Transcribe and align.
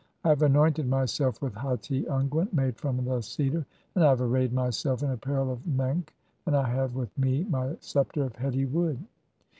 I 0.23 0.29
have 0.29 0.41
"anointed 0.41 0.87
myself 0.87 1.37
(4) 1.37 1.45
with 1.49 1.53
hati 1.57 2.07
unguent 2.07 2.53
[made 2.55 2.75
from] 2.75 3.05
the 3.05 3.21
cedar, 3.21 3.67
"I 3.95 3.99
have 3.99 4.19
arrayed 4.19 4.51
myself 4.51 5.03
in 5.03 5.11
apparel 5.11 5.51
of 5.51 5.59
menkh, 5.59 6.09
and 6.47 6.57
I 6.57 6.67
have 6.69 6.95
with 6.95 7.15
"me 7.19 7.43
my 7.43 7.77
sceptre 7.81 8.23
of 8.23 8.33
heti 8.33 8.65
wood." 8.67 8.97